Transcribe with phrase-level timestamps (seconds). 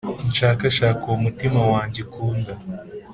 [0.29, 2.53] nshakashake uwo umutima wanjye ukunda.